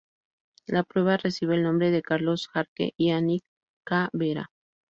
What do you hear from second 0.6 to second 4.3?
La prueba recibe el nombre de Carlos Jarque y Anil K.